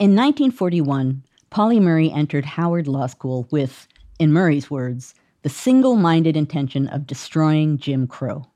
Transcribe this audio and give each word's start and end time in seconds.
In 0.00 0.12
1941, 0.12 1.24
Pauli 1.50 1.80
Murray 1.80 2.08
entered 2.12 2.44
Howard 2.44 2.86
Law 2.86 3.08
School 3.08 3.48
with, 3.50 3.88
in 4.20 4.32
Murray's 4.32 4.70
words, 4.70 5.12
the 5.42 5.48
single 5.48 5.96
minded 5.96 6.36
intention 6.36 6.86
of 6.86 7.04
destroying 7.04 7.78
Jim 7.78 8.06
Crow. 8.06 8.46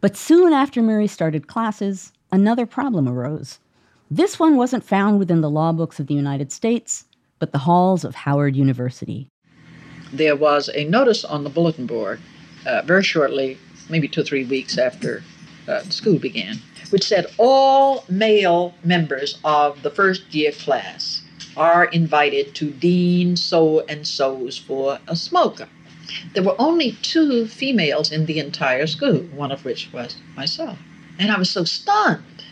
But 0.00 0.16
soon 0.16 0.52
after 0.52 0.80
Murray 0.80 1.08
started 1.08 1.48
classes, 1.48 2.12
another 2.30 2.66
problem 2.66 3.08
arose. 3.08 3.58
This 4.08 4.38
one 4.38 4.56
wasn't 4.56 4.84
found 4.84 5.18
within 5.18 5.40
the 5.40 5.50
law 5.50 5.72
books 5.72 5.98
of 5.98 6.06
the 6.06 6.14
United 6.14 6.52
States, 6.52 7.04
but 7.40 7.50
the 7.50 7.58
halls 7.58 8.04
of 8.04 8.14
Howard 8.14 8.54
University. 8.54 9.26
There 10.12 10.36
was 10.36 10.70
a 10.72 10.84
notice 10.84 11.24
on 11.24 11.42
the 11.42 11.50
bulletin 11.50 11.86
board 11.86 12.20
uh, 12.64 12.82
very 12.82 13.02
shortly, 13.02 13.58
maybe 13.90 14.06
two 14.06 14.20
or 14.20 14.24
three 14.24 14.44
weeks 14.44 14.78
after 14.78 15.24
uh, 15.66 15.80
school 15.82 16.20
began, 16.20 16.60
which 16.90 17.06
said 17.06 17.26
all 17.38 18.04
male 18.08 18.74
members 18.84 19.38
of 19.44 19.82
the 19.82 19.90
first 19.90 20.34
year 20.34 20.52
class 20.52 21.22
are 21.56 21.84
invited 21.86 22.54
to 22.56 22.70
Dean 22.70 23.36
so 23.36 23.80
and 23.86 24.06
so's 24.06 24.58
for 24.58 24.98
a 25.06 25.16
smoker. 25.16 25.68
There 26.34 26.42
were 26.42 26.60
only 26.60 26.92
two 27.02 27.46
females 27.46 28.12
in 28.12 28.26
the 28.26 28.38
entire 28.38 28.86
school, 28.86 29.20
one 29.34 29.52
of 29.52 29.64
which 29.64 29.90
was 29.92 30.16
myself. 30.36 30.78
And 31.18 31.30
I 31.30 31.38
was 31.38 31.50
so 31.50 31.64
stunned. 31.64 32.44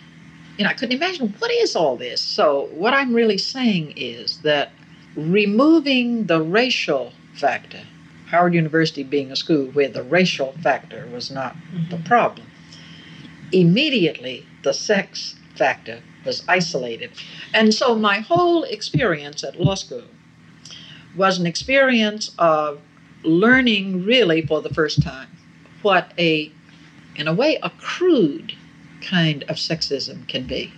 You 0.56 0.64
know, 0.64 0.70
I 0.70 0.74
couldn't 0.74 0.96
imagine 0.96 1.34
what 1.38 1.50
is 1.50 1.74
all 1.74 1.96
this. 1.96 2.20
So, 2.20 2.68
what 2.72 2.94
I'm 2.94 3.14
really 3.14 3.38
saying 3.38 3.94
is 3.96 4.38
that 4.42 4.72
removing 5.16 6.26
the 6.26 6.40
racial 6.40 7.12
factor, 7.34 7.80
Howard 8.26 8.54
University 8.54 9.02
being 9.02 9.32
a 9.32 9.36
school 9.36 9.66
where 9.66 9.88
the 9.88 10.02
racial 10.02 10.52
factor 10.62 11.06
was 11.12 11.30
not 11.30 11.54
mm-hmm. 11.54 11.90
the 11.90 12.08
problem, 12.08 12.46
immediately 13.52 14.46
the 14.62 14.72
sex 14.72 15.36
factor 15.56 16.00
was 16.24 16.44
isolated. 16.48 17.10
And 17.52 17.74
so 17.74 17.94
my 17.94 18.20
whole 18.20 18.64
experience 18.64 19.44
at 19.44 19.60
law 19.60 19.74
school 19.74 20.04
was 21.16 21.38
an 21.38 21.46
experience 21.46 22.34
of 22.38 22.80
learning 23.22 24.04
really 24.04 24.42
for 24.42 24.60
the 24.60 24.72
first 24.72 25.02
time 25.02 25.28
what 25.82 26.12
a, 26.18 26.50
in 27.16 27.26
a 27.28 27.34
way, 27.34 27.58
a 27.62 27.70
crude 27.70 28.54
kind 29.00 29.42
of 29.44 29.56
sexism 29.56 30.26
can 30.28 30.46
be. 30.46 30.72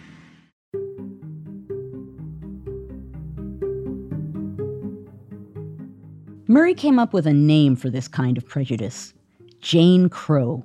Murray 6.47 6.75
came 6.75 6.99
up 6.99 7.13
with 7.13 7.27
a 7.27 7.33
name 7.33 7.75
for 7.75 7.91
this 7.91 8.09
kind 8.09 8.37
of 8.37 8.47
prejudice 8.47 9.15
Jane 9.61 10.09
Crow. 10.09 10.65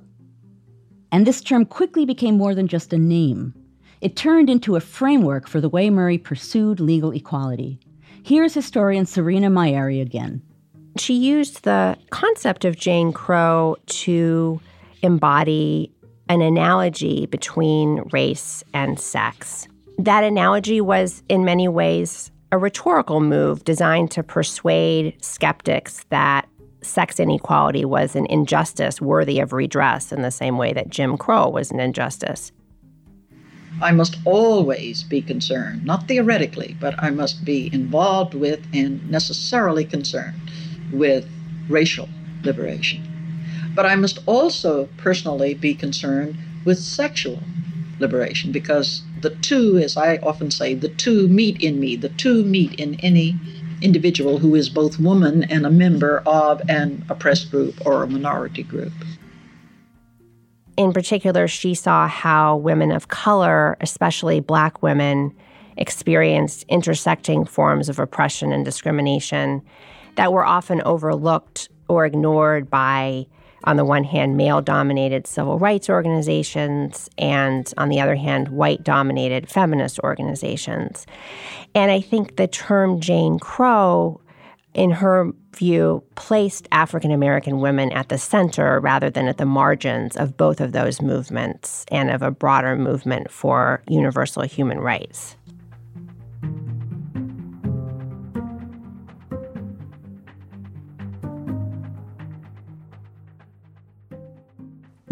And 1.12 1.26
this 1.26 1.40
term 1.40 1.64
quickly 1.64 2.04
became 2.04 2.36
more 2.36 2.54
than 2.54 2.68
just 2.68 2.92
a 2.92 2.98
name. 2.98 3.54
It 4.00 4.16
turned 4.16 4.48
into 4.48 4.76
a 4.76 4.80
framework 4.80 5.48
for 5.48 5.60
the 5.60 5.68
way 5.68 5.90
Murray 5.90 6.18
pursued 6.18 6.80
legal 6.80 7.10
equality. 7.10 7.78
Here's 8.22 8.54
historian 8.54 9.06
Serena 9.06 9.50
Mayeri 9.50 10.00
again. 10.00 10.42
She 10.96 11.14
used 11.14 11.64
the 11.64 11.96
concept 12.10 12.64
of 12.64 12.76
Jane 12.76 13.12
Crow 13.12 13.76
to 13.86 14.60
embody 15.02 15.92
an 16.28 16.42
analogy 16.42 17.26
between 17.26 18.08
race 18.12 18.62
and 18.72 18.98
sex. 18.98 19.66
That 19.98 20.24
analogy 20.24 20.80
was, 20.80 21.22
in 21.28 21.44
many 21.44 21.68
ways, 21.68 22.30
a 22.52 22.58
rhetorical 22.58 23.20
move 23.20 23.64
designed 23.64 24.10
to 24.12 24.22
persuade 24.22 25.16
skeptics 25.24 26.04
that 26.10 26.48
sex 26.82 27.20
inequality 27.20 27.84
was 27.84 28.16
an 28.16 28.26
injustice 28.26 29.00
worthy 29.00 29.40
of 29.40 29.52
redress 29.52 30.12
in 30.12 30.22
the 30.22 30.30
same 30.30 30.58
way 30.58 30.72
that 30.72 30.90
Jim 30.90 31.16
Crow 31.16 31.48
was 31.48 31.70
an 31.70 31.80
injustice. 31.80 32.52
I 33.82 33.92
must 33.92 34.18
always 34.24 35.04
be 35.04 35.22
concerned, 35.22 35.84
not 35.84 36.06
theoretically, 36.06 36.76
but 36.80 36.94
I 37.02 37.10
must 37.10 37.44
be 37.44 37.70
involved 37.72 38.34
with 38.34 38.60
and 38.74 39.08
necessarily 39.10 39.84
concerned 39.84 40.36
with 40.92 41.26
racial 41.68 42.08
liberation. 42.42 43.06
But 43.74 43.86
I 43.86 43.94
must 43.94 44.18
also 44.26 44.88
personally 44.96 45.54
be 45.54 45.74
concerned 45.74 46.36
with 46.64 46.78
sexual 46.78 47.40
liberation 48.00 48.52
because 48.52 49.02
the 49.20 49.30
two, 49.30 49.78
as 49.78 49.96
I 49.96 50.16
often 50.18 50.50
say, 50.50 50.74
the 50.74 50.88
two 50.88 51.28
meet 51.28 51.62
in 51.62 51.78
me, 51.78 51.96
the 51.96 52.08
two 52.08 52.44
meet 52.44 52.74
in 52.74 52.94
any 53.00 53.38
individual 53.82 54.38
who 54.38 54.54
is 54.54 54.68
both 54.68 54.98
woman 54.98 55.44
and 55.44 55.66
a 55.66 55.70
member 55.70 56.22
of 56.26 56.60
an 56.68 57.04
oppressed 57.08 57.50
group 57.50 57.84
or 57.86 58.02
a 58.02 58.06
minority 58.06 58.62
group. 58.62 58.92
In 60.76 60.92
particular, 60.92 61.46
she 61.46 61.74
saw 61.74 62.08
how 62.08 62.56
women 62.56 62.90
of 62.90 63.08
color, 63.08 63.76
especially 63.80 64.40
black 64.40 64.82
women, 64.82 65.34
experienced 65.76 66.64
intersecting 66.68 67.44
forms 67.44 67.88
of 67.88 67.98
oppression 67.98 68.52
and 68.52 68.64
discrimination 68.64 69.62
that 70.16 70.32
were 70.32 70.44
often 70.44 70.82
overlooked 70.82 71.68
or 71.88 72.06
ignored 72.06 72.70
by 72.70 73.26
on 73.64 73.76
the 73.76 73.84
one 73.84 74.04
hand, 74.04 74.36
male 74.36 74.60
dominated 74.60 75.26
civil 75.26 75.58
rights 75.58 75.90
organizations, 75.90 77.08
and 77.18 77.72
on 77.76 77.88
the 77.88 78.00
other 78.00 78.16
hand, 78.16 78.48
white 78.48 78.82
dominated 78.82 79.48
feminist 79.48 79.98
organizations. 80.00 81.06
And 81.74 81.90
I 81.90 82.00
think 82.00 82.36
the 82.36 82.48
term 82.48 83.00
Jane 83.00 83.38
Crow, 83.38 84.20
in 84.74 84.90
her 84.90 85.32
view, 85.54 86.02
placed 86.14 86.68
African 86.72 87.10
American 87.10 87.60
women 87.60 87.92
at 87.92 88.08
the 88.08 88.18
center 88.18 88.80
rather 88.80 89.10
than 89.10 89.28
at 89.28 89.36
the 89.36 89.46
margins 89.46 90.16
of 90.16 90.36
both 90.36 90.60
of 90.60 90.72
those 90.72 91.02
movements 91.02 91.84
and 91.90 92.10
of 92.10 92.22
a 92.22 92.30
broader 92.30 92.76
movement 92.76 93.30
for 93.30 93.82
universal 93.88 94.42
human 94.42 94.78
rights. 94.78 95.36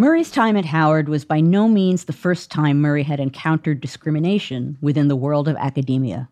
Murray's 0.00 0.30
time 0.30 0.56
at 0.56 0.64
Howard 0.64 1.08
was 1.08 1.24
by 1.24 1.40
no 1.40 1.66
means 1.66 2.04
the 2.04 2.12
first 2.12 2.52
time 2.52 2.80
Murray 2.80 3.02
had 3.02 3.18
encountered 3.18 3.80
discrimination 3.80 4.78
within 4.80 5.08
the 5.08 5.16
world 5.16 5.48
of 5.48 5.56
academia. 5.56 6.28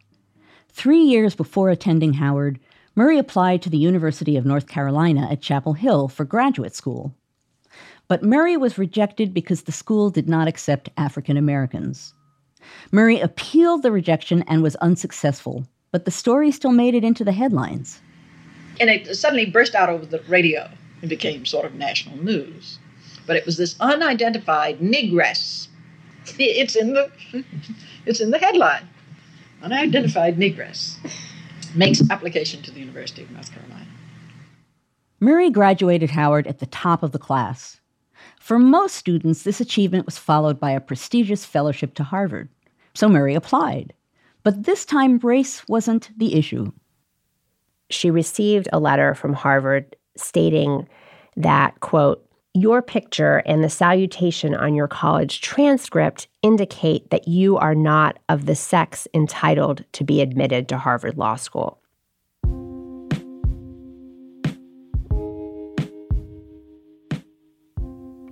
Three 0.69 1.00
years 1.00 1.34
before 1.34 1.69
attending 1.69 2.12
Howard, 2.12 2.60
Murray 2.94 3.19
applied 3.19 3.62
to 3.62 3.69
the 3.69 3.76
University 3.76 4.37
of 4.37 4.47
North 4.47 4.69
Carolina 4.69 5.26
at 5.28 5.43
Chapel 5.43 5.72
Hill 5.72 6.06
for 6.06 6.25
graduate 6.25 6.76
school. 6.76 7.12
But 8.06 8.22
Murray 8.22 8.56
was 8.56 8.78
rejected 8.78 9.34
because 9.34 9.65
the 9.65 9.72
school 9.72 10.10
did 10.10 10.28
not 10.28 10.47
accept 10.47 10.91
African 10.97 11.37
Americans. 11.37 12.15
Murray 12.93 13.19
appealed 13.19 13.82
the 13.82 13.91
rejection 13.91 14.44
and 14.47 14.62
was 14.62 14.76
unsuccessful, 14.76 15.66
but 15.91 16.05
the 16.05 16.12
story 16.12 16.53
still 16.53 16.71
made 16.71 16.94
it 16.94 17.03
into 17.03 17.25
the 17.25 17.32
headlines. 17.32 18.00
And 18.78 18.91
it 18.91 19.12
suddenly 19.16 19.47
burst 19.47 19.75
out 19.75 19.88
over 19.88 20.06
the 20.06 20.22
radio 20.28 20.71
and 21.00 21.10
became 21.10 21.44
sort 21.44 21.66
of 21.66 21.75
national 21.75 22.22
news 22.22 22.78
but 23.26 23.37
it 23.37 23.47
was 23.47 23.56
this 23.56 23.76
unidentified 23.81 24.78
negress. 24.78 25.69
It's 26.38 26.76
in 26.76 26.94
the 26.94 27.10
it's 28.04 28.20
in 28.20 28.31
the 28.31 28.38
headline. 28.38 28.88
Unidentified 29.62 30.37
negress 30.37 30.97
makes 31.75 32.03
application 32.10 32.62
to 32.62 32.70
the 32.70 32.81
University 32.81 33.22
of 33.22 33.31
North 33.31 33.53
Carolina. 33.53 33.87
Murray 35.20 35.50
graduated 35.50 36.10
Howard 36.10 36.47
at 36.47 36.59
the 36.59 36.66
top 36.66 37.03
of 37.03 37.12
the 37.12 37.19
class. 37.19 37.81
For 38.38 38.59
most 38.59 38.94
students, 38.94 39.43
this 39.43 39.60
achievement 39.60 40.06
was 40.06 40.19
followed 40.19 40.60
by 40.60 40.70
a 40.70 40.81
prestigious 40.81 41.44
fellowship 41.44 41.94
to 41.94 42.04
Harvard. 42.04 42.48
So 42.94 43.08
Murray 43.08 43.34
applied. 43.34 43.93
But 44.43 44.64
this 44.64 44.84
time, 44.84 45.19
race 45.19 45.66
wasn't 45.69 46.10
the 46.16 46.34
issue. 46.34 46.70
She 47.91 48.10
received 48.10 48.69
a 48.72 48.78
letter 48.78 49.14
from 49.14 49.32
Harvard 49.32 49.97
stating 50.16 50.88
that, 51.37 51.81
quote, 51.81 52.25
your 52.56 52.81
picture 52.81 53.43
and 53.44 53.62
the 53.62 53.69
salutation 53.69 54.55
on 54.55 54.75
your 54.75 54.89
college 54.89 55.43
transcript 55.43 56.27
indicate 56.41 57.11
that 57.11 57.28
you 57.28 57.59
are 57.59 57.75
not 57.75 58.19
of 58.31 58.47
the 58.47 58.55
sex 58.55 59.06
entitled 59.12 59.84
to 59.93 60.05
be 60.05 60.22
admitted 60.22 60.67
to 60.69 60.79
Harvard 60.79 61.19
Law 61.19 61.37
School. 61.37 61.79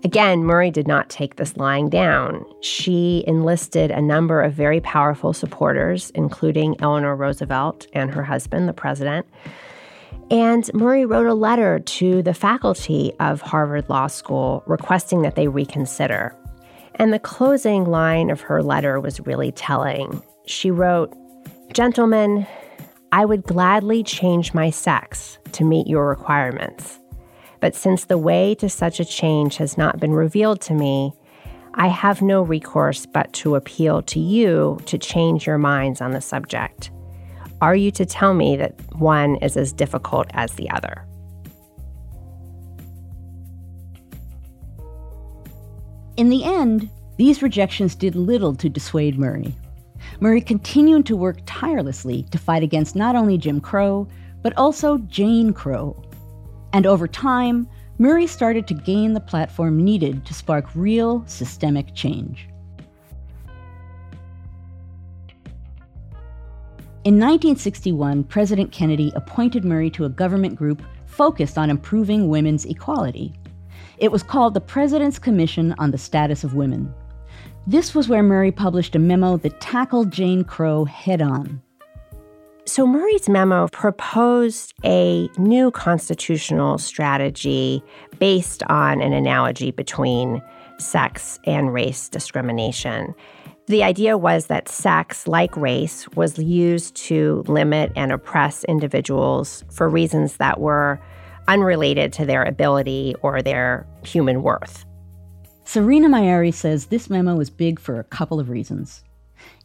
Again, 0.03 0.45
Murray 0.45 0.71
did 0.71 0.87
not 0.87 1.11
take 1.11 1.37
this 1.37 1.57
lying 1.57 1.89
down. 1.89 2.45
She 2.61 3.25
enlisted 3.27 3.91
a 3.91 4.03
number 4.03 4.43
of 4.43 4.53
very 4.55 4.81
powerful 4.81 5.33
supporters, 5.33 6.11
including 6.15 6.77
Eleanor 6.81 7.17
Roosevelt 7.17 7.87
and 7.93 8.11
her 8.15 8.23
husband, 8.23 8.69
the 8.69 8.75
president, 8.75 9.27
and 10.35 10.69
Murray 10.75 11.07
wrote 11.07 11.29
a 11.29 11.35
letter 11.35 11.79
to 11.79 12.21
the 12.21 12.35
faculty 12.35 13.13
of 13.21 13.41
Harvard 13.41 13.89
Law 13.89 14.09
School 14.09 14.65
requesting 14.67 15.23
that 15.23 15.37
they 15.37 15.47
reconsider. 15.47 16.35
And 16.97 17.13
the 17.13 17.21
closing 17.21 17.85
line 17.85 18.31
of 18.31 18.41
her 18.41 18.61
letter 18.61 18.99
was 18.99 19.21
really 19.21 19.53
telling. 19.53 20.21
She 20.47 20.73
wrote, 20.73 21.15
Gentlemen, 21.73 22.49
I 23.13 23.25
would 23.25 23.45
gladly 23.45 24.03
change 24.03 24.53
my 24.55 24.71
sex 24.71 25.39
to 25.53 25.65
meet 25.65 25.87
your 25.87 26.09
requirements. 26.09 26.99
But 27.61 27.77
since 27.77 28.07
the 28.07 28.19
way 28.19 28.57
to 28.57 28.69
such 28.69 28.99
a 28.99 29.05
change 29.05 29.59
has 29.59 29.79
not 29.79 30.01
been 30.01 30.15
revealed 30.15 30.61
to 30.63 30.75
me, 30.75 31.13
I 31.75 31.87
have 31.87 32.23
no 32.23 32.43
recourse 32.43 33.07
but 33.07 33.33
to 33.35 33.55
appeal 33.55 34.03
to 34.03 34.19
you 34.19 34.81
to 34.87 34.99
change 34.99 35.47
your 35.47 35.59
minds 35.59 36.01
on 36.01 36.11
the 36.11 36.21
subject. 36.21 36.91
Are 37.61 37.77
you 37.77 37.91
to 37.93 38.05
tell 38.05 38.35
me 38.35 38.57
that 38.57 38.75
one 38.97 39.37
is 39.37 39.57
as 39.57 39.73
difficult 39.73 40.27
as 40.35 40.53
the 40.55 40.69
other? 40.71 41.07
In 46.17 46.29
the 46.29 46.45
end, 46.45 46.91
these 47.17 47.43
rejections 47.43 47.95
did 47.95 48.15
little 48.15 48.55
to 48.57 48.69
dissuade 48.69 49.19
Murray. 49.19 49.55
Murray 50.21 50.41
continued 50.41 51.07
to 51.07 51.17
work 51.17 51.39
tirelessly 51.47 52.25
to 52.31 52.39
fight 52.39 52.63
against 52.63 52.95
not 52.95 53.17
only 53.17 53.39
Jim 53.39 53.61
Crow, 53.61 54.07
but 54.43 54.57
also 54.57 54.99
Jane 54.99 55.53
Crow. 55.53 56.01
And 56.73 56.87
over 56.87 57.09
time, 57.09 57.69
Murray 57.99 58.27
started 58.27 58.67
to 58.69 58.75
gain 58.75 59.13
the 59.13 59.21
platform 59.21 59.83
needed 59.83 60.25
to 60.27 60.35
spark 60.35 60.67
real 60.75 61.25
systemic 61.27 61.95
change. 61.95 62.49
In 67.05 67.17
1961, 67.17 68.25
President 68.25 68.73
Kennedy 68.73 69.13
appointed 69.15 69.63
Murray 69.63 69.91
to 69.91 70.07
a 70.07 70.09
government 70.09 70.57
group 70.57 70.81
focused 71.05 71.59
on 71.59 71.69
improving 71.69 72.29
women's 72.29 72.65
equality. 72.65 73.35
It 73.99 74.11
was 74.11 74.23
called 74.23 74.55
the 74.55 74.63
President's 74.63 75.19
Commission 75.19 75.75
on 75.77 75.91
the 75.91 75.99
Status 75.99 76.45
of 76.45 76.55
Women. 76.55 76.91
This 77.67 77.95
was 77.95 78.09
where 78.09 78.23
Murray 78.23 78.51
published 78.51 78.97
a 78.97 78.99
memo 78.99 79.37
that 79.37 79.61
tackled 79.61 80.13
Jane 80.13 80.45
Crow 80.45 80.87
head 80.87 81.21
on. 81.21 81.61
So, 82.65 82.87
Murray's 82.87 83.29
memo 83.29 83.69
proposed 83.69 84.73
a 84.83 85.29
new 85.37 85.71
constitutional 85.73 86.79
strategy 86.79 87.83
based 88.19 88.63
on 88.71 89.03
an 89.03 89.13
analogy 89.13 89.73
between 89.73 90.41
sex 90.79 91.39
and 91.45 91.75
race 91.75 92.09
discrimination. 92.09 93.15
The 93.67 93.83
idea 93.83 94.19
was 94.19 94.49
that 94.49 94.69
sex, 94.69 95.27
like 95.27 95.57
race, 95.57 96.07
was 96.11 96.39
used 96.39 96.95
to 96.97 97.43
limit 97.47 97.93
and 97.97 98.13
oppress 98.13 98.63
individuals 98.65 99.65
for 99.71 99.89
reasons 99.89 100.37
that 100.37 100.61
were 100.61 101.01
unrelated 101.49 102.13
to 102.15 102.27
their 102.27 102.43
ability 102.43 103.15
or 103.23 103.41
their 103.41 103.87
human 104.05 104.43
worth. 104.43 104.85
Serena 105.65 106.09
Mayeri 106.09 106.53
says 106.53 106.87
this 106.87 107.09
memo 107.09 107.37
was 107.37 107.49
big 107.49 107.81
for 107.81 107.99
a 107.99 108.05
couple 108.05 108.39
of 108.39 108.51
reasons. 108.51 109.03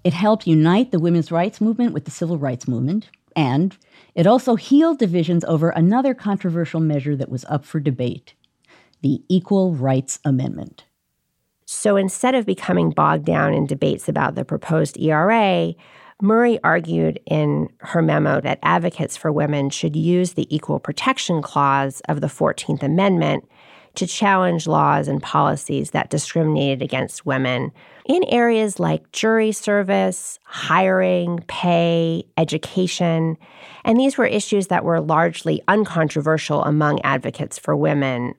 It 0.05 0.13
helped 0.13 0.47
unite 0.47 0.91
the 0.91 0.99
women's 0.99 1.29
rights 1.29 1.59
movement 1.59 1.93
with 1.93 2.05
the 2.05 2.11
civil 2.11 2.37
rights 2.37 2.69
movement, 2.69 3.09
and 3.35 3.77
it 4.15 4.25
also 4.25 4.55
healed 4.55 4.97
divisions 4.97 5.43
over 5.43 5.71
another 5.71 6.13
controversial 6.13 6.79
measure 6.79 7.17
that 7.17 7.29
was 7.29 7.43
up 7.45 7.65
for 7.65 7.81
debate 7.81 8.33
the 9.01 9.21
Equal 9.29 9.73
Rights 9.73 10.19
Amendment. 10.25 10.83
So 11.71 11.98
instead 11.98 12.33
of 12.33 12.48
becoming 12.48 12.89
bogged 12.89 13.25
down 13.25 13.54
in 13.54 13.68
debates 13.68 14.10
about 14.10 14.33
the 14.33 14.44
proposed 14.44 14.98
ERA, 14.98 15.75
Murray 16.19 16.60
argued 16.63 17.19
in 17.27 17.69
her 17.81 18.01
memo 18.01 18.42
that 18.42 18.57
advocates 18.63 19.16
for 19.16 19.31
women 19.31 19.69
should 19.69 19.95
use 19.95 20.33
the 20.33 20.54
Equal 20.54 20.80
Protection 20.80 21.44
Clause 21.44 22.01
of 22.10 22.21
the 22.21 22.27
14th 22.27 22.81
Amendment 22.81 23.48
to 23.94 24.07
challenge 24.07 24.66
laws 24.66 25.07
and 25.07 25.21
policies 25.21 25.92
that 25.92 26.10
discriminated 26.10 26.81
against 26.81 27.27
women 27.27 27.71
in 28.07 28.24
areas 28.30 28.80
like 28.80 29.12
jury 29.12 29.51
service, 29.51 30.39
hiring, 30.45 31.38
pay, 31.48 32.24
education. 32.36 33.38
And 33.86 34.00
these 34.00 34.18
were 34.18 34.25
issues 34.25 34.68
that 34.68 34.83
were 34.83 35.01
largely 35.01 35.62
uncontroversial 35.68 36.63
among 36.63 37.00
advocates 37.04 37.60
for 37.60 37.75
women. 37.75 38.33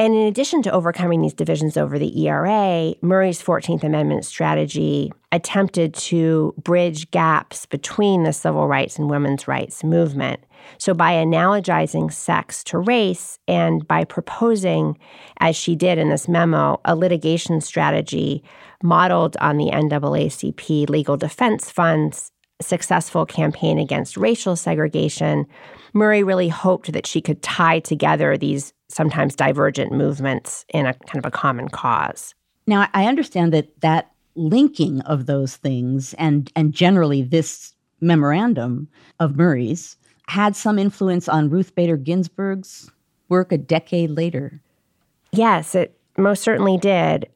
And 0.00 0.14
in 0.14 0.26
addition 0.26 0.62
to 0.62 0.72
overcoming 0.72 1.20
these 1.20 1.34
divisions 1.34 1.76
over 1.76 1.98
the 1.98 2.26
ERA, 2.26 2.94
Murray's 3.02 3.42
14th 3.42 3.84
Amendment 3.84 4.24
strategy 4.24 5.12
attempted 5.30 5.92
to 5.92 6.54
bridge 6.56 7.10
gaps 7.10 7.66
between 7.66 8.22
the 8.22 8.32
civil 8.32 8.66
rights 8.66 8.98
and 8.98 9.10
women's 9.10 9.46
rights 9.46 9.84
movement. 9.84 10.40
So, 10.78 10.94
by 10.94 11.12
analogizing 11.12 12.10
sex 12.10 12.64
to 12.64 12.78
race 12.78 13.38
and 13.46 13.86
by 13.86 14.04
proposing, 14.04 14.96
as 15.38 15.54
she 15.54 15.76
did 15.76 15.98
in 15.98 16.08
this 16.08 16.28
memo, 16.28 16.80
a 16.86 16.96
litigation 16.96 17.60
strategy 17.60 18.42
modeled 18.82 19.36
on 19.36 19.58
the 19.58 19.70
NAACP 19.70 20.88
Legal 20.88 21.18
Defense 21.18 21.70
Fund's 21.70 22.32
successful 22.60 23.26
campaign 23.26 23.78
against 23.78 24.16
racial 24.16 24.56
segregation, 24.56 25.46
Murray 25.92 26.22
really 26.22 26.48
hoped 26.48 26.92
that 26.92 27.06
she 27.06 27.20
could 27.20 27.42
tie 27.42 27.80
together 27.80 28.36
these 28.36 28.72
sometimes 28.88 29.34
divergent 29.34 29.92
movements 29.92 30.64
in 30.72 30.86
a 30.86 30.94
kind 30.94 31.18
of 31.18 31.26
a 31.26 31.30
common 31.30 31.68
cause. 31.68 32.34
Now, 32.66 32.88
I 32.94 33.06
understand 33.06 33.52
that 33.52 33.80
that 33.80 34.10
linking 34.36 35.00
of 35.02 35.26
those 35.26 35.56
things 35.56 36.14
and 36.14 36.50
and 36.54 36.72
generally 36.72 37.22
this 37.22 37.74
memorandum 38.00 38.88
of 39.18 39.36
Murray's 39.36 39.96
had 40.28 40.54
some 40.54 40.78
influence 40.78 41.28
on 41.28 41.50
Ruth 41.50 41.74
Bader 41.74 41.96
Ginsburg's 41.96 42.90
work 43.28 43.50
a 43.52 43.58
decade 43.58 44.10
later. 44.10 44.60
Yes, 45.32 45.74
it 45.74 45.98
most 46.16 46.42
certainly 46.42 46.78
did. 46.78 47.28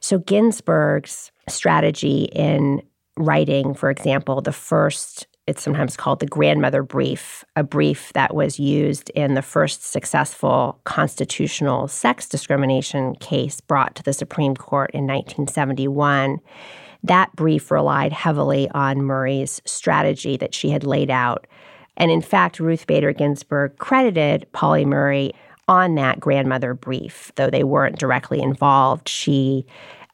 So, 0.00 0.18
Ginsburg's 0.18 1.30
strategy 1.48 2.30
in 2.32 2.82
writing, 3.24 3.74
for 3.74 3.90
example, 3.90 4.40
the 4.40 4.52
first, 4.52 5.26
it's 5.46 5.62
sometimes 5.62 5.96
called 5.96 6.20
the 6.20 6.26
grandmother 6.26 6.82
brief, 6.82 7.44
a 7.56 7.62
brief 7.62 8.12
that 8.14 8.34
was 8.34 8.58
used 8.58 9.10
in 9.10 9.34
the 9.34 9.42
first 9.42 9.84
successful 9.84 10.80
constitutional 10.84 11.88
sex 11.88 12.28
discrimination 12.28 13.14
case 13.16 13.60
brought 13.60 13.94
to 13.96 14.02
the 14.02 14.12
Supreme 14.12 14.54
Court 14.54 14.90
in 14.92 15.06
1971. 15.06 16.38
That 17.02 17.34
brief 17.34 17.70
relied 17.70 18.12
heavily 18.12 18.68
on 18.70 19.02
Murray's 19.02 19.62
strategy 19.64 20.36
that 20.36 20.54
she 20.54 20.70
had 20.70 20.84
laid 20.84 21.10
out 21.10 21.46
and 22.00 22.10
in 22.10 22.22
fact, 22.22 22.58
Ruth 22.58 22.86
Bader 22.86 23.12
Ginsburg 23.12 23.76
credited 23.76 24.46
Pauli 24.52 24.86
Murray 24.86 25.34
on 25.68 25.96
that 25.96 26.18
grandmother 26.18 26.72
brief, 26.72 27.30
though 27.36 27.50
they 27.50 27.62
weren't 27.62 27.98
directly 27.98 28.40
involved. 28.40 29.06
She, 29.06 29.66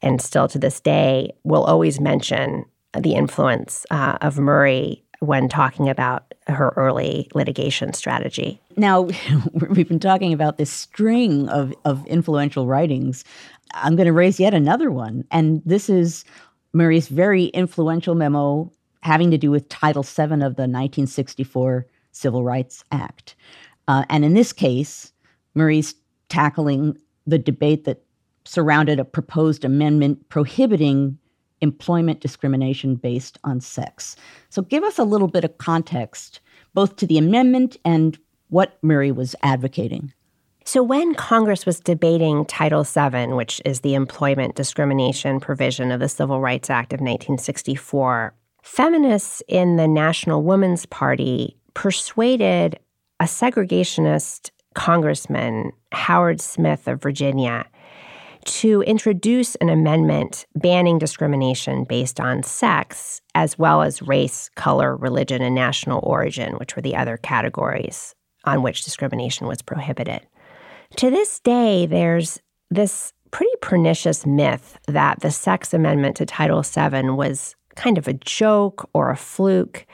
and 0.03 0.21
still 0.21 0.49
to 0.49 0.59
this 0.59 0.81
day, 0.81 1.31
will 1.45 1.63
always 1.63 2.01
mention 2.01 2.65
the 3.01 3.15
influence 3.15 3.87
uh, 3.91 4.19
of 4.21 4.39
Murray 4.39 5.03
when 5.21 5.49
talking 5.49 5.89
about 5.89 6.35
her 6.47 6.73
early 6.77 7.29
litigation 7.35 7.93
strategy. 7.93 8.61
Now, 8.77 9.09
we've 9.71 9.89
been 9.89 10.01
talking 10.01 10.33
about 10.33 10.59
this 10.59 10.71
string 10.71 11.49
of, 11.49 11.73
of 11.85 12.07
influential 12.07 12.67
writings. 12.67 13.25
I'm 13.75 13.97
going 13.97 14.07
to 14.07 14.13
raise 14.13 14.39
yet 14.39 14.55
another 14.55 14.91
one. 14.91 15.25
And 15.31 15.63
this 15.65 15.89
is 15.89 16.25
Murray's 16.73 17.09
very 17.09 17.47
influential 17.47 18.15
memo 18.15 18.71
having 19.03 19.31
to 19.31 19.39
do 19.39 19.51
with 19.51 19.69
Title 19.69 20.03
VII 20.03 20.23
of 20.23 20.57
the 20.57 20.67
1964 20.67 21.87
Civil 22.13 22.45
Rights 22.45 22.85
Act. 22.93 23.37
Uh, 23.89 24.05
and 24.11 24.25
in 24.25 24.35
this 24.35 24.53
case, 24.53 25.13
Murray's 25.55 25.95
tackling 26.29 26.97
the 27.27 27.39
debate 27.39 27.85
that 27.85 28.03
surrounded 28.45 28.99
a 28.99 29.05
proposed 29.05 29.65
amendment 29.65 30.29
prohibiting 30.29 31.19
employment 31.61 32.21
discrimination 32.21 32.95
based 32.95 33.39
on 33.45 33.61
sex. 33.61 34.17
So, 34.51 34.63
give 34.63 34.85
us 34.85 34.99
a 34.99 35.05
little 35.05 35.29
bit 35.29 35.45
of 35.45 35.59
context, 35.59 36.41
both 36.75 36.97
to 36.97 37.07
the 37.07 37.19
amendment 37.19 37.77
and 37.85 38.19
what 38.49 38.79
Murray 38.83 39.13
was 39.13 39.35
advocating. 39.43 40.13
So, 40.65 40.83
when 40.83 41.15
Congress 41.15 41.65
was 41.65 41.79
debating 41.79 42.45
Title 42.45 42.83
VII, 42.83 43.35
which 43.35 43.63
is 43.65 43.81
the 43.81 43.95
employment 43.95 44.57
discrimination 44.57 45.39
provision 45.41 45.93
of 45.93 46.01
the 46.01 46.09
Civil 46.09 46.41
Rights 46.41 46.71
Act 46.71 46.93
of 46.93 47.01
1964, 47.01 48.35
Feminists 48.63 49.45
in 49.47 49.77
the 49.77 49.87
National 49.87 50.43
Woman's 50.43 50.85
Party 50.87 51.57
persuaded 51.75 52.81
a 53.21 53.25
segregationist 53.25 54.51
congressman, 54.75 55.71
Howard 55.93 56.41
Smith 56.41 56.89
of 56.89 57.01
Virginia, 57.01 57.65
to 58.47 58.83
introduce 58.83 59.55
an 59.57 59.69
amendment 59.69 60.47
banning 60.55 60.99
discrimination 60.99 61.85
based 61.85 62.21
on 62.21 62.43
sex, 62.43 63.21
as 63.35 63.59
well 63.59 63.83
as 63.83 64.03
race, 64.03 64.49
color, 64.55 64.97
religion, 64.97 65.43
and 65.43 65.55
national 65.55 66.01
origin, 66.03 66.55
which 66.55 66.75
were 66.75 66.83
the 66.83 66.97
other 66.97 67.17
categories 67.17 68.15
on 68.45 68.63
which 68.63 68.85
discrimination 68.85 69.47
was 69.47 69.63
prohibited. 69.63 70.27
To 70.97 71.11
this 71.11 71.41
day, 71.41 71.87
there's 71.87 72.41
this 72.71 73.13
pretty 73.31 73.53
pernicious 73.61 74.25
myth 74.25 74.79
that 74.87 75.21
the 75.21 75.31
sex 75.31 75.75
amendment 75.75 76.17
to 76.17 76.27
Title 76.27 76.63
VII 76.63 77.11
was 77.11 77.57
kind 77.75 77.99
of 77.99 78.09
a 78.09 78.15
joke 78.15 78.89
or 78.95 79.11
a 79.11 79.17
fluke. 79.17 79.87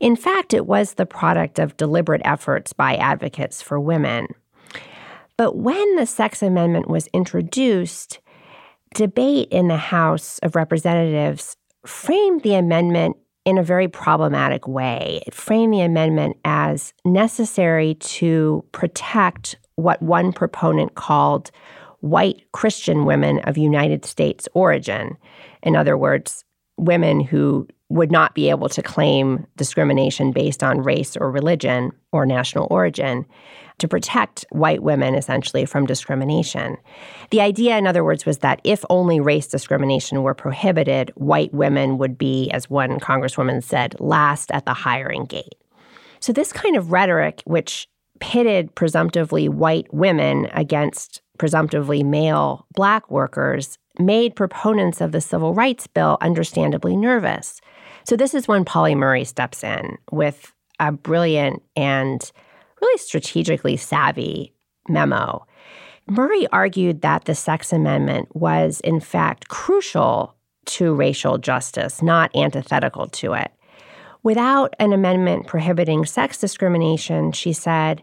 In 0.00 0.16
fact, 0.16 0.54
it 0.54 0.66
was 0.66 0.94
the 0.94 1.06
product 1.06 1.58
of 1.58 1.76
deliberate 1.76 2.22
efforts 2.24 2.72
by 2.72 2.96
advocates 2.96 3.60
for 3.60 3.78
women. 3.78 4.28
But 5.36 5.56
when 5.56 5.96
the 5.96 6.06
sex 6.06 6.42
amendment 6.42 6.88
was 6.88 7.08
introduced, 7.08 8.20
debate 8.94 9.48
in 9.50 9.68
the 9.68 9.76
House 9.76 10.38
of 10.42 10.56
Representatives 10.56 11.56
framed 11.84 12.42
the 12.42 12.54
amendment 12.54 13.16
in 13.44 13.58
a 13.58 13.62
very 13.62 13.86
problematic 13.86 14.66
way. 14.66 15.22
It 15.26 15.34
framed 15.34 15.72
the 15.72 15.82
amendment 15.82 16.36
as 16.44 16.92
necessary 17.04 17.94
to 17.94 18.64
protect 18.72 19.56
what 19.76 20.02
one 20.02 20.32
proponent 20.32 20.94
called 20.94 21.50
white 22.00 22.42
Christian 22.52 23.04
women 23.04 23.38
of 23.40 23.56
United 23.58 24.04
States 24.04 24.48
origin. 24.54 25.16
In 25.62 25.76
other 25.76 25.96
words, 25.96 26.44
women 26.76 27.20
who 27.20 27.68
would 27.88 28.10
not 28.10 28.34
be 28.34 28.50
able 28.50 28.68
to 28.68 28.82
claim 28.82 29.46
discrimination 29.56 30.32
based 30.32 30.62
on 30.62 30.82
race 30.82 31.16
or 31.16 31.30
religion 31.30 31.92
or 32.12 32.26
national 32.26 32.66
origin 32.70 33.24
to 33.78 33.88
protect 33.88 34.44
white 34.50 34.82
women 34.82 35.14
essentially 35.14 35.64
from 35.64 35.86
discrimination. 35.86 36.76
The 37.30 37.40
idea, 37.40 37.76
in 37.76 37.86
other 37.86 38.04
words, 38.04 38.24
was 38.24 38.38
that 38.38 38.60
if 38.64 38.84
only 38.88 39.20
race 39.20 39.46
discrimination 39.46 40.22
were 40.22 40.34
prohibited, 40.34 41.10
white 41.14 41.52
women 41.52 41.98
would 41.98 42.16
be, 42.16 42.50
as 42.50 42.70
one 42.70 42.98
congresswoman 42.98 43.62
said, 43.62 43.96
last 44.00 44.50
at 44.52 44.64
the 44.64 44.74
hiring 44.74 45.24
gate. 45.24 45.54
So, 46.20 46.32
this 46.32 46.52
kind 46.52 46.76
of 46.76 46.92
rhetoric, 46.92 47.42
which 47.44 47.88
pitted 48.18 48.74
presumptively 48.74 49.48
white 49.48 49.92
women 49.92 50.48
against 50.52 51.20
presumptively 51.38 52.02
male 52.02 52.66
black 52.74 53.10
workers, 53.10 53.78
made 53.98 54.34
proponents 54.34 55.02
of 55.02 55.12
the 55.12 55.20
Civil 55.20 55.52
Rights 55.52 55.86
Bill 55.86 56.16
understandably 56.22 56.96
nervous. 56.96 57.60
So, 58.04 58.16
this 58.16 58.34
is 58.34 58.48
when 58.48 58.64
Pauli 58.64 58.94
Murray 58.94 59.24
steps 59.24 59.62
in 59.62 59.98
with 60.10 60.54
a 60.80 60.92
brilliant 60.92 61.62
and 61.74 62.30
really 62.80 62.98
strategically 62.98 63.76
savvy 63.76 64.52
memo. 64.88 65.46
Murray 66.08 66.46
argued 66.48 67.02
that 67.02 67.24
the 67.24 67.34
Sex 67.34 67.72
Amendment 67.72 68.34
was, 68.34 68.80
in 68.80 69.00
fact, 69.00 69.48
crucial 69.48 70.34
to 70.66 70.94
racial 70.94 71.38
justice, 71.38 72.02
not 72.02 72.34
antithetical 72.36 73.06
to 73.08 73.34
it. 73.34 73.52
Without 74.22 74.74
an 74.78 74.92
amendment 74.92 75.46
prohibiting 75.46 76.04
sex 76.04 76.38
discrimination, 76.38 77.32
she 77.32 77.52
said, 77.52 78.02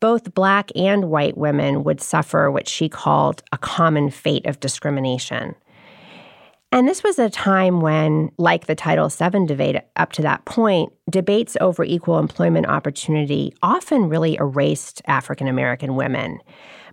both 0.00 0.34
black 0.34 0.70
and 0.74 1.10
white 1.10 1.36
women 1.36 1.84
would 1.84 2.00
suffer 2.00 2.50
what 2.50 2.66
she 2.66 2.88
called 2.88 3.42
a 3.52 3.58
common 3.58 4.10
fate 4.10 4.46
of 4.46 4.58
discrimination. 4.58 5.54
And 6.72 6.86
this 6.86 7.02
was 7.02 7.18
a 7.18 7.28
time 7.28 7.80
when, 7.80 8.30
like 8.38 8.66
the 8.66 8.76
Title 8.76 9.08
VII 9.08 9.46
debate 9.46 9.76
up 9.96 10.12
to 10.12 10.22
that 10.22 10.44
point, 10.44 10.92
debates 11.10 11.56
over 11.60 11.82
equal 11.82 12.18
employment 12.18 12.68
opportunity 12.68 13.52
often 13.60 14.08
really 14.08 14.36
erased 14.36 15.02
African 15.06 15.48
American 15.48 15.96
women. 15.96 16.38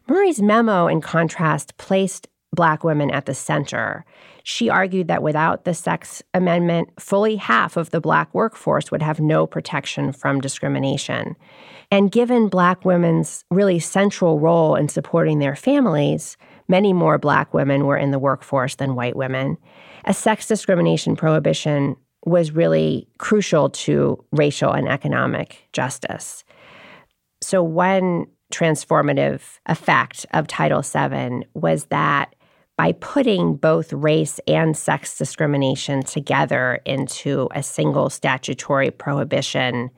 Murray's 0.08 0.42
memo, 0.42 0.88
in 0.88 1.00
contrast, 1.02 1.78
placed 1.78 2.28
Black 2.54 2.84
women 2.84 3.12
at 3.12 3.28
the 3.28 3.36
center. 3.36 4.04
She 4.44 4.70
argued 4.70 5.10
that 5.10 5.22
without 5.22 5.66
the 5.66 5.74
sex 5.74 6.24
amendment, 6.34 6.90
fully 7.00 7.36
half 7.36 7.78
of 7.78 7.92
the 7.92 8.02
Black 8.02 8.34
workforce 8.34 8.90
would 8.90 9.02
have 9.02 9.20
no 9.20 9.46
protection 9.46 10.12
from 10.12 10.42
discrimination. 10.42 11.36
And 11.92 12.12
given 12.12 12.48
Black 12.48 12.84
women's 12.84 13.44
really 13.52 13.80
central 13.80 14.40
role 14.40 14.76
in 14.76 14.90
supporting 14.90 15.40
their 15.40 15.56
families, 15.56 16.38
many 16.68 16.94
more 16.94 17.18
Black 17.18 17.54
women 17.54 17.86
were 17.86 17.98
in 17.98 18.12
the 18.12 18.20
workforce 18.20 18.76
than 18.76 18.96
white 18.96 19.16
women. 19.16 19.58
A 20.06 20.14
sex 20.14 20.48
discrimination 20.48 21.16
prohibition 21.16 21.96
was 22.26 22.52
really 22.52 23.08
crucial 23.18 23.70
to 23.70 24.24
racial 24.32 24.72
and 24.72 24.88
economic 24.88 25.68
justice. 25.74 26.44
So, 27.42 27.64
one 27.64 28.28
transformative 28.52 29.42
effect 29.66 30.26
of 30.34 30.48
Title 30.48 30.82
VII 30.82 31.46
was 31.54 31.86
that 31.86 32.34
by 32.78 32.92
putting 32.94 33.56
both 33.56 33.92
race 33.92 34.40
and 34.48 34.78
sex 34.78 35.18
discrimination 35.18 36.04
together 36.04 36.80
into 36.86 37.50
a 37.54 37.64
single 37.64 38.10
statutory 38.10 38.92
prohibition, 38.92 39.90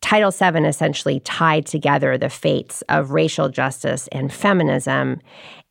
Title 0.00 0.32
VII 0.32 0.66
essentially 0.66 1.20
tied 1.20 1.64
together 1.64 2.18
the 2.18 2.28
fates 2.28 2.82
of 2.88 3.12
racial 3.12 3.48
justice 3.48 4.08
and 4.08 4.32
feminism 4.32 5.20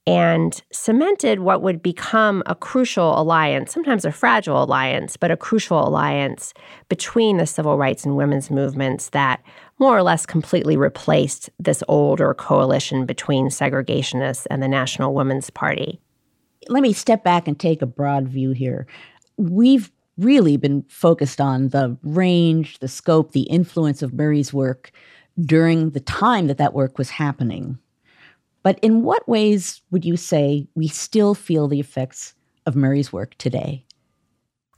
and 0.07 0.63
cemented 0.71 1.39
what 1.39 1.61
would 1.61 1.81
become 1.81 2.41
a 2.47 2.55
crucial 2.55 3.19
alliance, 3.21 3.71
sometimes 3.71 4.03
a 4.03 4.11
fragile 4.11 4.63
alliance, 4.63 5.15
but 5.15 5.29
a 5.29 5.37
crucial 5.37 5.87
alliance 5.87 6.53
between 6.89 7.37
the 7.37 7.45
civil 7.45 7.77
rights 7.77 8.03
and 8.03 8.17
women's 8.17 8.49
movements 8.49 9.09
that 9.09 9.43
more 9.77 9.95
or 9.95 10.01
less 10.01 10.25
completely 10.25 10.75
replaced 10.75 11.49
this 11.59 11.83
older 11.87 12.33
coalition 12.33 13.05
between 13.05 13.47
segregationists 13.47 14.47
and 14.49 14.61
the 14.61 14.67
National 14.67 15.13
Women's 15.13 15.51
Party. 15.51 15.99
Let 16.67 16.81
me 16.81 16.93
step 16.93 17.23
back 17.23 17.47
and 17.47 17.59
take 17.59 17.81
a 17.81 17.87
broad 17.87 18.27
view 18.27 18.51
here. 18.51 18.87
We've 19.37 19.91
really 20.17 20.57
been 20.57 20.83
focused 20.87 21.39
on 21.39 21.69
the 21.69 21.97
range, 22.03 22.79
the 22.79 22.87
scope, 22.87 23.31
the 23.31 23.43
influence 23.43 24.01
of 24.01 24.13
Murray's 24.13 24.53
work 24.53 24.91
during 25.39 25.91
the 25.91 25.99
time 25.99 26.47
that 26.47 26.57
that 26.57 26.73
work 26.73 26.97
was 26.97 27.11
happening. 27.11 27.77
But 28.63 28.79
in 28.79 29.03
what 29.03 29.27
ways 29.27 29.81
would 29.91 30.05
you 30.05 30.17
say 30.17 30.67
we 30.75 30.87
still 30.87 31.33
feel 31.33 31.67
the 31.67 31.79
effects 31.79 32.35
of 32.65 32.75
Murray's 32.75 33.11
work 33.11 33.35
today? 33.37 33.85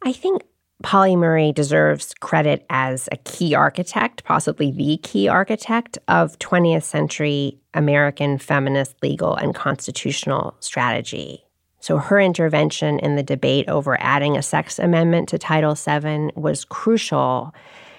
I 0.03 0.13
think 0.13 0.43
Pauli 0.83 1.15
Murray 1.15 1.51
deserves 1.51 2.13
credit 2.19 2.65
as 2.69 3.07
a 3.11 3.17
key 3.17 3.55
architect, 3.55 4.23
possibly 4.25 4.71
the 4.71 4.97
key 4.97 5.27
architect 5.27 5.97
of 6.07 6.37
20th 6.39 6.83
century 6.83 7.57
American 7.73 8.37
feminist 8.37 8.95
legal 9.01 9.35
and 9.35 9.55
constitutional 9.55 10.55
strategy. 10.59 11.45
So 11.79 11.97
her 11.97 12.19
intervention 12.19 12.99
in 12.99 13.15
the 13.15 13.23
debate 13.23 13.67
over 13.67 13.99
adding 14.01 14.37
a 14.37 14.41
sex 14.41 14.79
amendment 14.79 15.29
to 15.29 15.37
Title 15.37 15.75
VII 15.75 16.31
was 16.35 16.65
crucial, 16.65 17.53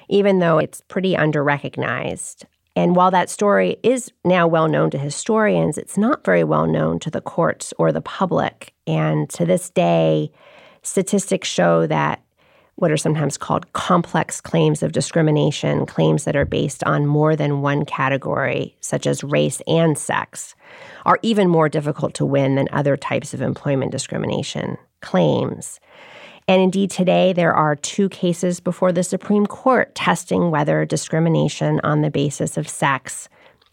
even 0.09 0.38
though 0.38 0.59
it's 0.59 0.83
pretty 0.88 1.14
underrecognized. 1.14 2.45
And 2.76 2.97
while 2.97 3.11
that 3.12 3.31
story 3.31 3.76
is 3.83 4.11
now 4.25 4.47
well 4.47 4.69
known 4.69 4.90
to 4.90 4.99
historians, 4.99 5.78
it's 5.78 5.97
not 5.97 6.25
very 6.25 6.43
well 6.43 6.66
known 6.66 6.99
to 7.00 7.11
the 7.11 7.21
courts 7.21 7.73
or 7.78 7.93
the 7.93 8.00
public. 8.00 8.75
And 8.87 9.31
to 9.31 9.47
this 9.47 9.71
day, 9.71 10.33
statistics 10.83 11.49
show 11.49 11.87
that 11.87 12.21
what 12.76 12.90
are 12.90 12.97
sometimes 12.97 13.38
called 13.38 13.73
complex 13.73 14.40
claims 14.40 14.83
of 14.83 14.90
discrimination, 14.90 15.87
claims 15.87 16.25
that 16.25 16.35
are 16.35 16.45
based 16.45 16.83
on 16.85 17.07
more 17.07 17.37
than 17.37 17.62
one 17.62 17.85
category, 17.85 18.76
such 18.81 19.07
as 19.07 19.23
race 19.23 19.62
and 19.69 19.97
sex, 19.97 20.57
are 21.07 21.21
even 21.23 21.49
more 21.49 21.69
difficult 21.69 22.14
to 22.14 22.26
win 22.26 22.57
than 22.57 22.69
other 22.73 22.97
types 22.97 23.33
of 23.33 23.40
employment 23.40 23.93
discrimination 23.93 24.76
claims. 25.02 25.78
And 26.47 26.61
indeed, 26.61 26.91
today 26.91 27.33
there 27.33 27.55
are 27.55 27.77
two 27.77 28.09
cases 28.09 28.61
before 28.61 28.93
the 28.93 29.03
Supreme 29.03 29.47
Court 29.47 29.95
testing 29.95 30.51
whether 30.51 30.85
discrimination 30.85 31.81
on 31.83 32.03
the 32.03 32.11
basis 32.11 32.57
of 32.57 32.69
sex 32.69 33.29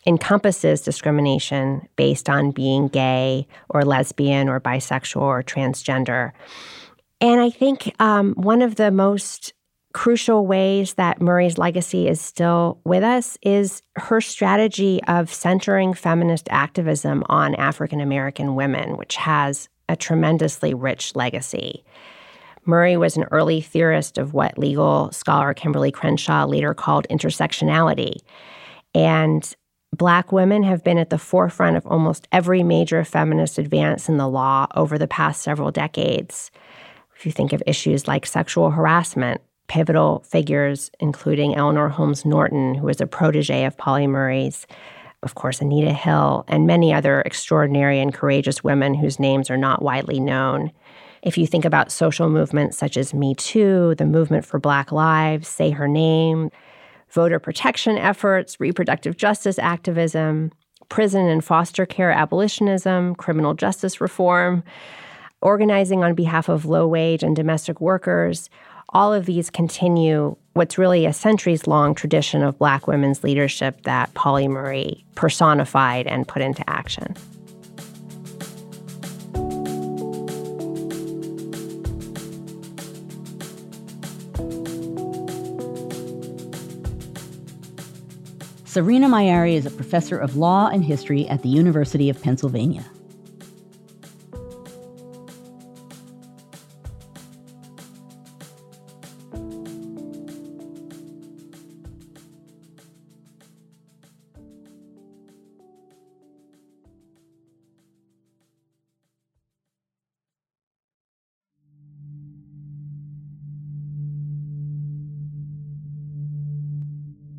encompasses 0.08 0.82
discrimination 0.82 1.88
based 1.96 2.30
on 2.30 2.52
being 2.52 2.88
gay 2.88 3.48
or 3.70 3.84
lesbian 3.84 4.50
or 4.50 4.60
bisexual 4.60 5.22
or 5.22 5.44
transgender. 5.44 6.32
And 7.20 7.40
I 7.40 7.50
think 7.50 7.94
um, 8.00 8.34
one 8.34 8.62
of 8.62 8.76
the 8.76 8.90
most 8.90 9.54
crucial 9.94 10.48
ways 10.48 10.94
that 10.96 11.22
Murray's 11.22 11.58
legacy 11.58 12.08
is 12.08 12.22
still 12.22 12.80
with 12.86 13.04
us 13.04 13.38
is 13.42 13.84
her 13.98 14.22
strategy 14.22 15.02
of 15.08 15.32
centering 15.32 15.94
feminist 15.94 16.48
activism 16.50 17.24
on 17.28 17.54
African 17.56 18.00
American 18.00 18.56
women, 18.56 18.98
which 18.98 19.18
has 19.18 19.68
a 19.90 19.96
tremendously 19.96 20.74
rich 20.74 21.16
legacy. 21.16 21.84
Murray 22.66 22.98
was 22.98 23.18
an 23.18 23.26
early 23.32 23.62
theorist 23.62 24.18
of 24.18 24.34
what 24.34 24.58
legal 24.58 25.12
scholar 25.12 25.54
Kimberlé 25.54 25.92
Crenshaw 25.92 26.46
later 26.46 26.74
called 26.74 27.08
intersectionality. 27.10 28.18
And 28.94 29.56
Black 29.94 30.32
women 30.32 30.64
have 30.64 30.84
been 30.84 30.98
at 30.98 31.10
the 31.10 31.18
forefront 31.18 31.76
of 31.76 31.86
almost 31.86 32.28
every 32.32 32.64
major 32.64 33.04
feminist 33.04 33.58
advance 33.58 34.08
in 34.08 34.18
the 34.18 34.28
law 34.28 34.68
over 34.76 34.98
the 34.98 35.08
past 35.08 35.42
several 35.42 35.70
decades. 35.70 36.50
If 37.16 37.26
you 37.26 37.32
think 37.32 37.52
of 37.52 37.62
issues 37.68 38.08
like 38.08 38.26
sexual 38.26 38.72
harassment, 38.72 39.42
pivotal 39.68 40.24
figures, 40.26 40.92
including 41.00 41.56
Eleanor 41.56 41.90
Holmes 41.90 42.26
Norton, 42.26 42.76
who 42.76 42.86
was 42.86 43.02
a 43.02 43.08
protege 43.08 43.66
of 43.66 43.78
Pauli 43.78 44.08
Murray's, 44.08 44.66
of 45.24 45.36
course, 45.36 45.62
Anita 45.62 45.94
Hill, 45.94 46.46
and 46.48 46.66
many 46.66 46.94
other 46.94 47.22
extraordinary 47.22 48.00
and 48.00 48.14
courageous 48.14 48.64
women 48.64 48.94
whose 48.94 49.20
names 49.20 49.50
are 49.50 49.58
not 49.58 49.82
widely 49.82 50.20
known. 50.20 50.72
If 51.24 51.38
you 51.38 51.46
think 51.46 51.66
about 51.66 51.92
social 51.92 52.30
movements 52.30 52.78
such 52.78 52.98
as 52.98 53.14
Me 53.14 53.36
Too, 53.36 53.94
the 53.96 54.06
movement 54.06 54.44
for 54.44 54.60
Black 54.60 54.92
Lives, 54.92 55.48
Say 55.48 55.70
Her 55.70 55.88
Name, 55.88 56.50
voter 57.10 57.40
protection 57.40 57.98
efforts, 57.98 58.60
reproductive 58.60 59.18
justice 59.18 59.60
activism, 59.60 60.52
prison 60.90 61.28
and 61.28 61.44
foster 61.44 61.86
care 61.86 62.12
abolitionism, 62.12 63.16
criminal 63.16 63.54
justice 63.54 64.02
reform, 64.02 64.64
organizing 65.42 66.04
on 66.04 66.16
behalf 66.16 66.50
of 66.50 66.66
low 66.66 66.88
wage 66.88 67.24
and 67.24 67.36
domestic 67.36 67.80
workers. 67.80 68.50
All 68.90 69.14
of 69.14 69.26
these 69.26 69.50
continue 69.50 70.36
what's 70.54 70.78
really 70.78 71.06
a 71.06 71.14
centuries 71.14 71.68
long 71.68 71.96
tradition 71.96 72.44
of 72.44 72.58
Black 72.58 72.88
women's 72.88 73.24
leadership 73.24 73.84
that 73.84 74.14
Pauli 74.16 74.48
Murray 74.48 75.06
personified 75.16 76.08
and 76.08 76.28
put 76.28 76.42
into 76.42 76.68
action. 76.70 77.16
Serena 88.72 89.10
Mayeri 89.10 89.56
is 89.56 89.66
a 89.66 89.70
professor 89.70 90.18
of 90.18 90.38
law 90.38 90.70
and 90.70 90.86
history 90.86 91.28
at 91.28 91.44
the 91.44 91.50
University 91.50 92.10
of 92.10 92.22
Pennsylvania. 92.22 92.86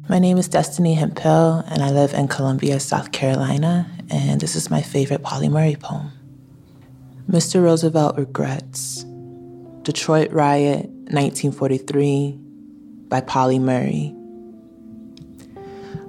My 0.09 0.18
name 0.18 0.37
is 0.37 0.49
Destiny 0.49 0.94
Hempel, 0.94 1.64
and 1.68 1.80
I 1.80 1.90
live 1.90 2.12
in 2.12 2.26
Columbia, 2.26 2.80
South 2.80 3.12
Carolina, 3.12 3.88
and 4.11 4.40
this 4.40 4.56
is 4.56 4.68
my 4.68 4.82
favorite 4.82 5.23
Pauli 5.23 5.49
Murray 5.49 5.76
poem. 5.76 6.11
Mr. 7.30 7.62
Roosevelt 7.62 8.18
Regrets 8.18 9.04
Detroit 9.82 10.32
Riot, 10.32 10.87
1943, 10.87 12.37
by 13.09 13.21
Pauli 13.21 13.61
Murray. 13.61 14.12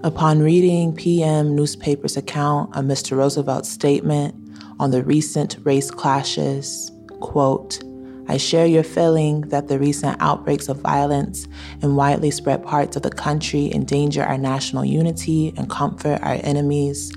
Upon 0.03 0.41
reading 0.41 0.95
PM 0.95 1.55
newspaper's 1.55 2.17
account 2.17 2.75
of 2.75 2.85
Mr. 2.85 3.15
Roosevelt's 3.15 3.69
statement 3.69 4.33
on 4.79 4.89
the 4.89 5.03
recent 5.03 5.57
race 5.63 5.91
clashes, 5.91 6.91
quote, 7.19 7.83
I 8.27 8.37
share 8.37 8.65
your 8.65 8.83
feeling 8.83 9.41
that 9.49 9.67
the 9.67 9.77
recent 9.77 10.17
outbreaks 10.19 10.69
of 10.69 10.77
violence 10.77 11.47
in 11.81 11.95
widely 11.95 12.31
spread 12.31 12.63
parts 12.63 12.95
of 12.95 13.01
the 13.01 13.09
country 13.09 13.71
endanger 13.73 14.23
our 14.23 14.37
national 14.37 14.85
unity 14.85 15.53
and 15.57 15.69
comfort 15.69 16.19
our 16.21 16.39
enemies. 16.41 17.11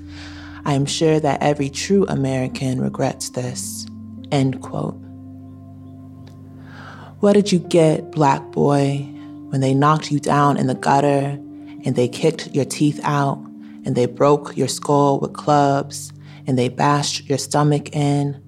I 0.65 0.73
am 0.73 0.85
sure 0.85 1.19
that 1.19 1.41
every 1.41 1.69
true 1.69 2.05
American 2.07 2.81
regrets 2.81 3.29
this. 3.29 3.87
End 4.31 4.61
quote. 4.61 4.95
What 7.19 7.33
did 7.33 7.51
you 7.51 7.59
get, 7.59 8.11
black 8.11 8.51
boy, 8.51 8.97
when 9.49 9.61
they 9.61 9.73
knocked 9.73 10.11
you 10.11 10.19
down 10.19 10.57
in 10.57 10.67
the 10.67 10.75
gutter 10.75 11.39
and 11.85 11.95
they 11.95 12.09
kicked 12.09 12.53
your 12.53 12.65
teeth 12.65 12.99
out 13.03 13.37
and 13.85 13.95
they 13.95 14.05
broke 14.05 14.57
your 14.57 14.67
skull 14.67 15.19
with 15.19 15.33
clubs 15.33 16.11
and 16.45 16.59
they 16.59 16.67
bashed 16.67 17.29
your 17.29 17.37
stomach 17.37 17.95
in? 17.95 18.43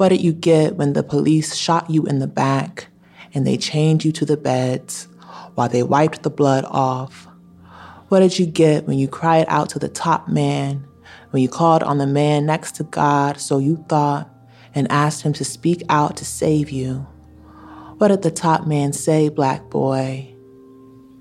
What 0.00 0.08
did 0.08 0.22
you 0.22 0.32
get 0.32 0.76
when 0.76 0.94
the 0.94 1.02
police 1.02 1.54
shot 1.54 1.90
you 1.90 2.06
in 2.06 2.20
the 2.20 2.26
back 2.26 2.86
and 3.34 3.46
they 3.46 3.58
chained 3.58 4.02
you 4.02 4.12
to 4.12 4.24
the 4.24 4.38
beds 4.38 5.08
while 5.56 5.68
they 5.68 5.82
wiped 5.82 6.22
the 6.22 6.30
blood 6.30 6.64
off? 6.66 7.28
What 8.08 8.20
did 8.20 8.38
you 8.38 8.46
get 8.46 8.86
when 8.86 8.98
you 8.98 9.08
cried 9.08 9.44
out 9.48 9.68
to 9.68 9.78
the 9.78 9.90
top 9.90 10.26
man, 10.26 10.88
when 11.32 11.42
you 11.42 11.50
called 11.50 11.82
on 11.82 11.98
the 11.98 12.06
man 12.06 12.46
next 12.46 12.76
to 12.76 12.84
God, 12.84 13.38
so 13.38 13.58
you 13.58 13.84
thought, 13.90 14.26
and 14.74 14.90
asked 14.90 15.20
him 15.20 15.34
to 15.34 15.44
speak 15.44 15.82
out 15.90 16.16
to 16.16 16.24
save 16.24 16.70
you? 16.70 17.06
What 17.98 18.08
did 18.08 18.22
the 18.22 18.30
top 18.30 18.66
man 18.66 18.94
say, 18.94 19.28
black 19.28 19.68
boy? 19.68 20.34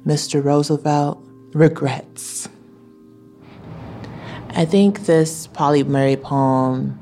Mr. 0.05 0.41
Roosevelt 0.41 1.21
regrets. 1.53 2.47
I 4.51 4.63
think 4.63 5.01
this 5.01 5.47
Pauli 5.47 5.83
Murray 5.83 6.15
poem 6.15 6.97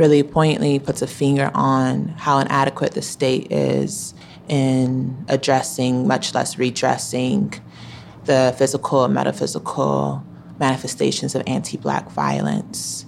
really 0.00 0.22
poignantly 0.22 0.78
puts 0.78 1.02
a 1.02 1.06
finger 1.06 1.50
on 1.54 2.08
how 2.16 2.38
inadequate 2.38 2.92
the 2.92 3.02
state 3.02 3.52
is 3.52 4.14
in 4.48 5.14
addressing, 5.28 6.08
much 6.08 6.32
less 6.34 6.58
redressing, 6.58 7.52
the 8.24 8.54
physical 8.56 9.04
and 9.04 9.12
metaphysical 9.12 10.24
manifestations 10.58 11.34
of 11.34 11.42
anti 11.46 11.76
Black 11.76 12.10
violence. 12.12 13.04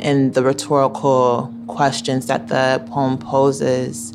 And 0.00 0.34
the 0.34 0.42
rhetorical 0.42 1.52
questions 1.66 2.26
that 2.26 2.48
the 2.48 2.86
poem 2.90 3.16
poses, 3.16 4.12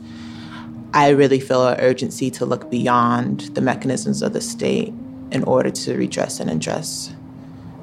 I 0.93 1.09
really 1.09 1.39
feel 1.39 1.67
an 1.67 1.79
urgency 1.79 2.29
to 2.29 2.45
look 2.45 2.69
beyond 2.69 3.41
the 3.55 3.61
mechanisms 3.61 4.21
of 4.21 4.33
the 4.33 4.41
state 4.41 4.93
in 5.31 5.43
order 5.45 5.71
to 5.71 5.97
redress 5.97 6.39
and 6.39 6.51
address 6.51 7.11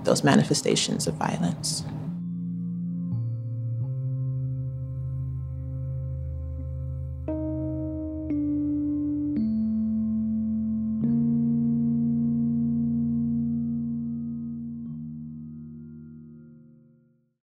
those 0.04 0.22
manifestations 0.22 1.08
of 1.08 1.14
violence. 1.14 1.82